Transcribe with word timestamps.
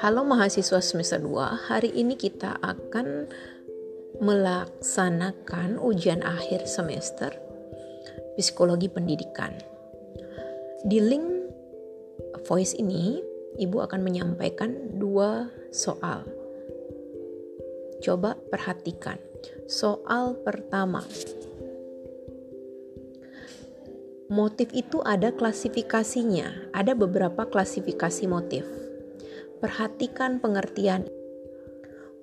Halo 0.00 0.24
mahasiswa 0.24 0.80
semester 0.80 1.20
2, 1.20 1.68
hari 1.68 1.92
ini 1.92 2.16
kita 2.16 2.56
akan 2.64 3.28
melaksanakan 4.16 5.76
ujian 5.76 6.24
akhir 6.24 6.64
semester 6.64 7.28
psikologi 8.32 8.88
pendidikan. 8.88 9.52
Di 10.88 11.04
link 11.04 11.52
voice 12.48 12.80
ini, 12.80 13.20
Ibu 13.60 13.76
akan 13.84 14.00
menyampaikan 14.00 14.96
dua 14.96 15.52
soal. 15.68 16.24
Coba 18.00 18.40
perhatikan. 18.48 19.20
Soal 19.68 20.32
pertama. 20.40 21.04
Motif 24.32 24.72
itu 24.72 25.04
ada 25.04 25.28
klasifikasinya, 25.28 26.72
ada 26.72 26.96
beberapa 26.96 27.44
klasifikasi 27.44 28.24
motif 28.24 28.64
Perhatikan 29.60 30.40
pengertian 30.40 31.04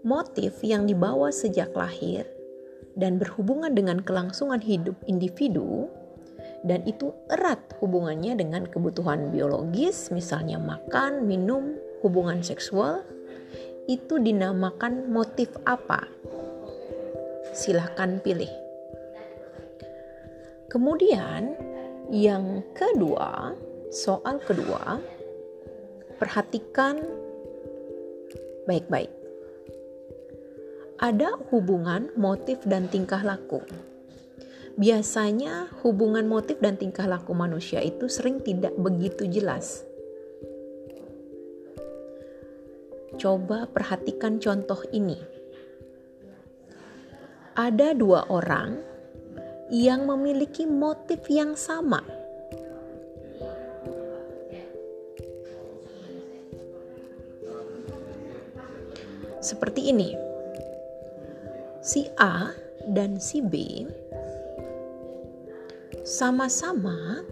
motif 0.02 0.58
yang 0.66 0.90
dibawa 0.90 1.30
sejak 1.30 1.70
lahir 1.78 2.26
dan 2.98 3.22
berhubungan 3.22 3.78
dengan 3.78 4.02
kelangsungan 4.02 4.58
hidup 4.58 4.98
individu 5.06 5.86
dan 6.66 6.82
itu 6.90 7.14
erat 7.30 7.62
hubungannya 7.78 8.34
dengan 8.34 8.66
kebutuhan 8.66 9.30
biologis 9.30 10.10
misalnya 10.10 10.58
makan, 10.58 11.30
minum, 11.30 11.78
hubungan 12.02 12.42
seksual 12.42 13.06
itu 13.86 14.18
dinamakan 14.18 15.14
motif 15.14 15.54
apa? 15.64 16.10
Silahkan 17.54 18.18
pilih. 18.20 18.52
Kemudian 20.68 21.56
yang 22.12 22.66
kedua, 22.76 23.56
soal 23.94 24.44
kedua, 24.44 25.00
perhatikan 26.20 27.27
baik-baik. 28.68 29.10
Ada 31.00 31.40
hubungan 31.50 32.12
motif 32.20 32.62
dan 32.68 32.92
tingkah 32.92 33.24
laku. 33.24 33.64
Biasanya 34.78 35.72
hubungan 35.82 36.30
motif 36.30 36.62
dan 36.62 36.78
tingkah 36.78 37.10
laku 37.10 37.34
manusia 37.34 37.82
itu 37.82 38.06
sering 38.06 38.44
tidak 38.44 38.78
begitu 38.78 39.26
jelas. 39.26 39.82
Coba 43.18 43.66
perhatikan 43.66 44.38
contoh 44.38 44.78
ini. 44.94 45.18
Ada 47.58 47.98
dua 47.98 48.30
orang 48.30 48.78
yang 49.74 50.06
memiliki 50.06 50.70
motif 50.70 51.26
yang 51.26 51.58
sama 51.58 52.06
seperti 59.48 59.96
ini. 59.96 60.12
Si 61.80 62.04
A 62.20 62.52
dan 62.84 63.16
si 63.16 63.40
B 63.40 63.88
sama-sama 66.04 67.24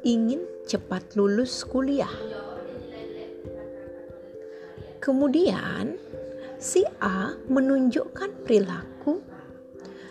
ingin 0.00 0.40
cepat 0.64 1.12
lulus 1.20 1.60
kuliah. 1.68 2.12
Kemudian 5.04 6.00
si 6.56 6.84
A 7.00 7.36
menunjukkan 7.48 8.44
perilaku 8.44 9.20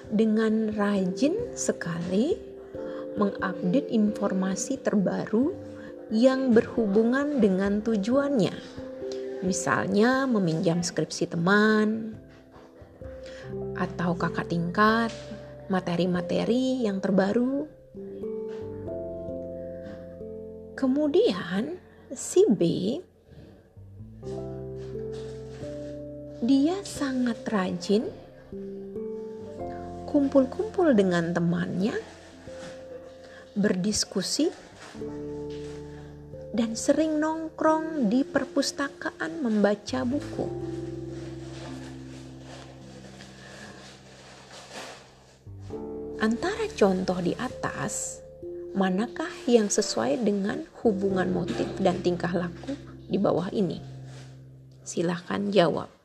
dengan 0.10 0.74
rajin 0.74 1.54
sekali 1.54 2.38
mengupdate 3.18 3.90
informasi 3.94 4.82
terbaru 4.82 5.54
yang 6.10 6.50
berhubungan 6.54 7.38
dengan 7.38 7.86
tujuannya 7.86 8.89
Misalnya 9.40 10.28
meminjam 10.28 10.84
skripsi 10.84 11.32
teman 11.32 12.16
atau 13.80 14.14
kakak 14.14 14.52
tingkat, 14.52 15.12
materi-materi 15.72 16.84
yang 16.84 17.00
terbaru. 17.00 17.70
Kemudian 20.76 21.80
si 22.12 22.44
B 22.48 22.62
dia 26.40 26.80
sangat 26.88 27.44
rajin 27.52 28.08
kumpul-kumpul 30.08 30.98
dengan 30.98 31.36
temannya, 31.36 31.94
berdiskusi 33.54 34.50
dan 36.50 36.74
sering 36.74 37.22
nongkrong 37.22 38.10
di 38.10 38.26
perpustakaan 38.26 39.46
membaca 39.46 40.02
buku. 40.02 40.48
Antara 46.20 46.68
contoh 46.76 47.16
di 47.24 47.32
atas, 47.40 48.20
manakah 48.76 49.32
yang 49.48 49.72
sesuai 49.72 50.20
dengan 50.20 50.68
hubungan 50.84 51.32
motif 51.32 51.70
dan 51.80 52.04
tingkah 52.04 52.32
laku 52.36 52.76
di 53.08 53.16
bawah 53.16 53.48
ini? 53.56 53.80
Silahkan 54.84 55.48
jawab. 55.48 55.99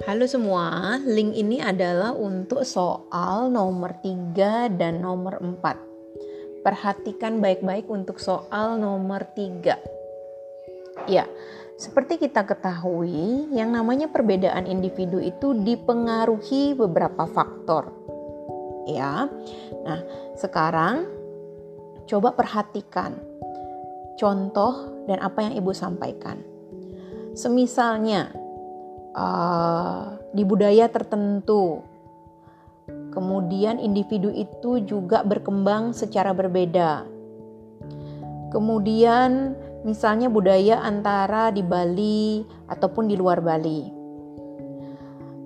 Halo 0.00 0.24
semua, 0.24 0.96
link 1.04 1.36
ini 1.36 1.60
adalah 1.60 2.16
untuk 2.16 2.64
soal 2.64 3.52
nomor 3.52 4.00
3 4.00 4.72
dan 4.72 5.04
nomor 5.04 5.36
4. 5.36 6.64
Perhatikan 6.64 7.44
baik-baik 7.44 7.84
untuk 7.92 8.16
soal 8.16 8.80
nomor 8.80 9.28
3. 9.36 9.76
Ya, 11.04 11.28
seperti 11.76 12.16
kita 12.16 12.48
ketahui, 12.48 13.52
yang 13.52 13.76
namanya 13.76 14.08
perbedaan 14.08 14.64
individu 14.64 15.20
itu 15.20 15.52
dipengaruhi 15.52 16.72
beberapa 16.72 17.28
faktor. 17.28 17.92
Ya. 18.88 19.28
Nah, 19.84 20.00
sekarang 20.40 21.04
coba 22.08 22.32
perhatikan 22.32 23.20
contoh 24.16 25.04
dan 25.04 25.20
apa 25.20 25.44
yang 25.44 25.60
Ibu 25.60 25.76
sampaikan. 25.76 26.40
Semisalnya, 27.36 28.41
uh, 29.16 30.16
di 30.32 30.42
budaya 30.44 30.88
tertentu. 30.88 31.84
Kemudian 33.12 33.76
individu 33.76 34.32
itu 34.32 34.80
juga 34.82 35.20
berkembang 35.22 35.92
secara 35.92 36.32
berbeda. 36.32 37.04
Kemudian 38.52 39.56
misalnya 39.84 40.28
budaya 40.28 40.80
antara 40.80 41.52
di 41.52 41.60
Bali 41.64 42.44
ataupun 42.68 43.08
di 43.08 43.16
luar 43.16 43.40
Bali. 43.40 43.88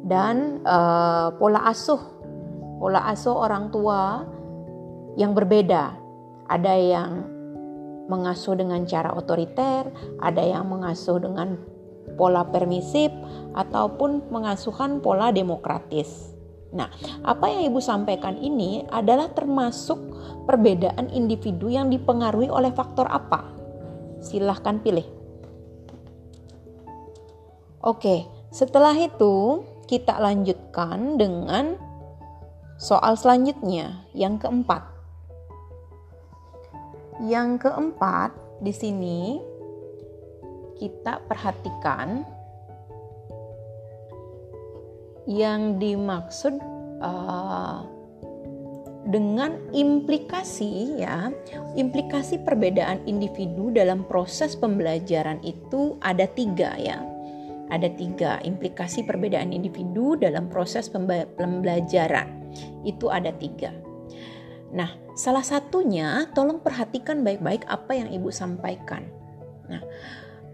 Dan 0.06 0.62
uh, 0.62 1.34
pola 1.34 1.66
asuh, 1.66 1.98
pola 2.78 3.10
asuh 3.10 3.34
orang 3.34 3.74
tua 3.74 4.22
yang 5.18 5.34
berbeda. 5.34 5.98
Ada 6.46 6.74
yang 6.78 7.10
mengasuh 8.06 8.54
dengan 8.54 8.86
cara 8.86 9.10
otoriter, 9.18 9.90
ada 10.22 10.42
yang 10.42 10.70
mengasuh 10.70 11.18
dengan 11.18 11.58
pola 12.14 12.46
permisif 12.46 13.10
ataupun 13.58 14.30
pengasuhan 14.30 15.02
pola 15.02 15.34
demokratis. 15.34 16.36
Nah, 16.76 16.92
apa 17.24 17.48
yang 17.48 17.72
Ibu 17.72 17.80
sampaikan 17.80 18.36
ini 18.38 18.84
adalah 18.92 19.32
termasuk 19.32 19.98
perbedaan 20.44 21.08
individu 21.10 21.72
yang 21.72 21.88
dipengaruhi 21.88 22.52
oleh 22.52 22.70
faktor 22.70 23.08
apa? 23.08 23.48
Silahkan 24.20 24.78
pilih. 24.82 25.06
Oke, 27.80 28.26
setelah 28.50 28.92
itu 28.98 29.62
kita 29.86 30.18
lanjutkan 30.18 31.14
dengan 31.14 31.78
soal 32.76 33.14
selanjutnya, 33.14 34.04
yang 34.12 34.36
keempat. 34.36 34.82
Yang 37.24 37.64
keempat 37.64 38.34
di 38.60 38.72
sini 38.74 39.40
kita 40.76 41.24
perhatikan 41.28 42.24
yang 45.26 45.82
dimaksud 45.82 46.54
uh, 47.02 47.82
dengan 49.06 49.54
implikasi 49.70 51.02
ya 51.02 51.30
implikasi 51.78 52.42
perbedaan 52.42 53.02
individu 53.06 53.70
dalam 53.70 54.02
proses 54.06 54.58
pembelajaran 54.58 55.38
itu 55.46 55.98
ada 56.02 56.26
tiga 56.26 56.74
ya. 56.78 57.02
Ada 57.66 57.90
tiga 57.98 58.38
implikasi 58.46 59.02
perbedaan 59.02 59.50
individu 59.50 60.14
dalam 60.14 60.46
proses 60.46 60.86
pembelajaran. 61.34 62.54
Itu 62.86 63.10
ada 63.10 63.34
tiga. 63.34 63.74
Nah 64.70 64.90
salah 65.18 65.42
satunya 65.42 66.30
tolong 66.30 66.62
perhatikan 66.62 67.26
baik-baik 67.26 67.66
apa 67.66 67.98
yang 67.98 68.10
ibu 68.14 68.30
sampaikan. 68.30 69.02
Nah 69.66 69.82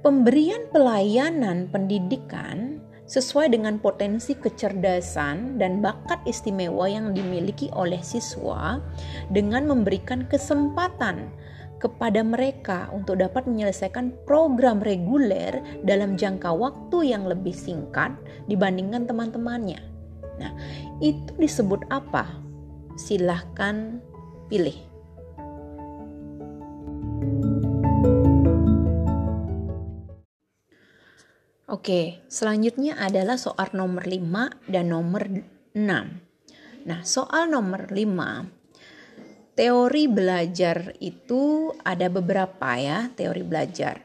Pemberian 0.02 0.66
pelayanan 0.74 1.70
pendidikan 1.70 2.82
sesuai 3.06 3.54
dengan 3.54 3.78
potensi 3.78 4.34
kecerdasan 4.34 5.62
dan 5.62 5.78
bakat 5.78 6.18
istimewa 6.26 6.90
yang 6.90 7.14
dimiliki 7.14 7.70
oleh 7.70 8.02
siswa 8.02 8.82
dengan 9.30 9.70
memberikan 9.70 10.26
kesempatan 10.26 11.30
kepada 11.78 12.18
mereka 12.26 12.90
untuk 12.90 13.22
dapat 13.22 13.46
menyelesaikan 13.46 14.10
program 14.26 14.82
reguler 14.82 15.62
dalam 15.86 16.18
jangka 16.18 16.50
waktu 16.50 17.14
yang 17.14 17.22
lebih 17.22 17.54
singkat 17.54 18.10
dibandingkan 18.50 19.06
teman-temannya. 19.06 19.78
Nah, 20.42 20.50
itu 20.98 21.30
disebut 21.38 21.86
apa? 21.94 22.26
Silahkan 22.98 24.02
pilih. 24.50 24.91
Oke, 31.72 32.20
selanjutnya 32.28 33.00
adalah 33.00 33.40
soal 33.40 33.72
nomor 33.72 34.04
5 34.04 34.68
dan 34.68 34.92
nomor 34.92 35.24
6. 35.72 35.80
Nah, 36.84 37.00
soal 37.00 37.48
nomor 37.48 37.88
5 37.88 39.56
teori 39.56 40.04
belajar 40.04 40.92
itu 41.00 41.72
ada 41.80 42.12
beberapa 42.12 42.76
ya, 42.76 43.08
teori 43.16 43.40
belajar. 43.40 44.04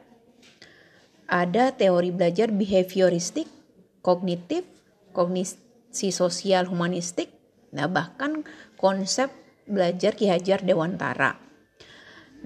Ada 1.27 1.75
teori 1.75 2.15
belajar 2.15 2.55
behavioristik, 2.55 3.51
kognitif, 3.99 4.63
kognisi 5.11 6.07
sosial 6.15 6.71
humanistik, 6.71 7.35
nah 7.75 7.91
bahkan 7.91 8.47
konsep 8.79 9.27
belajar 9.67 10.15
Ki 10.15 10.31
Hajar 10.31 10.63
Dewantara. 10.63 11.35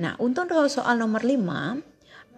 Nah, 0.02 0.18
untuk 0.18 0.50
soal 0.66 0.98
nomor 0.98 1.22
5, 1.22 1.91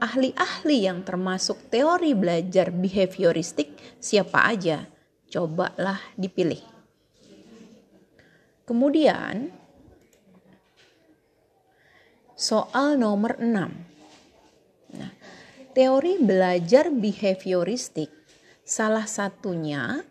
ahli-ahli 0.04 0.84
yang 0.84 1.08
termasuk 1.08 1.72
teori 1.72 2.12
belajar 2.12 2.76
behavioristik 2.76 3.72
siapa 4.04 4.52
aja? 4.52 4.84
Cobalah 5.32 6.04
dipilih. 6.20 6.60
Kemudian, 8.68 9.48
soal 12.36 13.00
nomor 13.00 13.40
6. 13.40 15.00
Nah, 15.00 15.12
teori 15.72 16.20
belajar 16.20 16.92
behavioristik 16.92 18.12
salah 18.64 19.08
satunya 19.08 20.04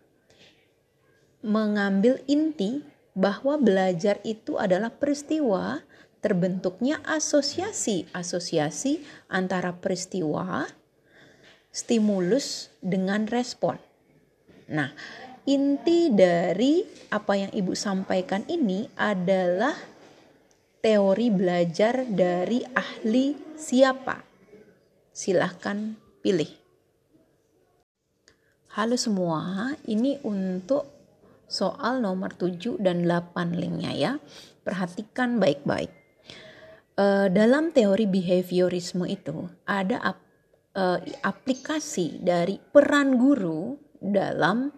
mengambil 1.45 2.21
inti 2.25 2.81
bahwa 3.13 3.61
belajar 3.61 4.21
itu 4.25 4.57
adalah 4.57 4.89
peristiwa 4.89 5.85
terbentuknya 6.23 7.03
asosiasi-asosiasi 7.03 9.03
antara 9.27 9.75
peristiwa, 9.75 10.71
stimulus 11.75 12.71
dengan 12.79 13.27
respon. 13.27 13.77
Nah, 14.71 14.95
inti 15.45 16.15
dari 16.15 16.87
apa 17.11 17.35
yang 17.35 17.51
Ibu 17.51 17.75
sampaikan 17.75 18.47
ini 18.47 18.87
adalah 18.95 19.75
teori 20.79 21.29
belajar 21.35 22.07
dari 22.07 22.63
ahli 22.71 23.59
siapa? 23.59 24.23
Silahkan 25.11 25.99
pilih. 26.23 26.49
Halo 28.73 28.97
semua, 28.97 29.75
ini 29.85 30.17
untuk 30.25 30.89
soal 31.51 32.01
nomor 32.01 32.33
7 32.33 32.81
dan 32.81 33.05
8 33.05 33.59
linknya 33.59 33.93
ya. 33.93 34.13
Perhatikan 34.65 35.37
baik-baik. 35.37 36.02
Uh, 36.93 37.33
dalam 37.33 37.73
teori 37.73 38.05
behaviorisme 38.05 39.09
itu 39.09 39.49
ada 39.65 39.97
ap, 40.13 40.21
uh, 40.77 41.01
aplikasi 41.25 42.21
dari 42.21 42.61
peran 42.61 43.17
guru 43.17 43.81
dalam 43.97 44.69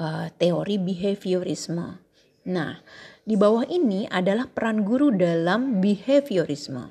uh, 0.00 0.32
teori 0.40 0.80
behaviorisme. 0.80 2.00
Nah, 2.48 2.72
di 3.20 3.36
bawah 3.36 3.68
ini 3.68 4.08
adalah 4.08 4.48
peran 4.48 4.80
guru 4.80 5.12
dalam 5.12 5.84
behaviorisme. 5.84 6.88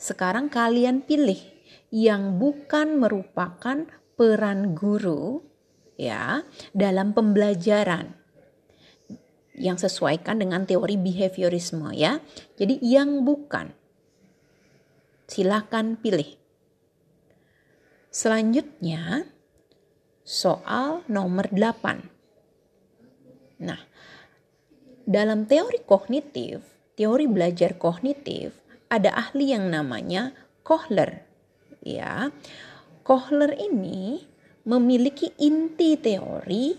Sekarang 0.00 0.48
kalian 0.48 1.04
pilih 1.04 1.44
yang 1.92 2.40
bukan 2.40 2.96
merupakan 2.96 3.84
peran 4.16 4.72
guru 4.72 5.44
ya 6.00 6.40
dalam 6.72 7.12
pembelajaran 7.12 8.16
yang 9.54 9.76
sesuaikan 9.76 10.40
dengan 10.40 10.64
teori 10.64 10.96
behaviorisme 10.96 11.92
ya. 11.92 12.24
Jadi 12.56 12.80
yang 12.80 13.20
bukan 13.28 13.83
silakan 15.24 15.96
pilih. 15.96 16.36
Selanjutnya 18.14 19.26
soal 20.22 21.02
nomor 21.10 21.50
8. 21.50 23.58
Nah, 23.64 23.80
dalam 25.04 25.44
teori 25.44 25.84
kognitif, 25.84 26.62
teori 26.94 27.26
belajar 27.26 27.76
kognitif, 27.76 28.54
ada 28.88 29.10
ahli 29.12 29.52
yang 29.52 29.72
namanya 29.72 30.32
Kohler. 30.64 31.24
Ya. 31.84 32.32
Kohler 33.04 33.52
ini 33.60 34.24
memiliki 34.64 35.36
inti 35.36 36.00
teori 36.00 36.72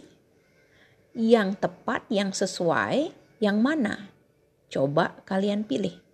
yang 1.14 1.54
tepat, 1.56 2.10
yang 2.10 2.34
sesuai, 2.34 3.14
yang 3.40 3.62
mana? 3.62 4.10
Coba 4.68 5.22
kalian 5.24 5.64
pilih. 5.64 6.05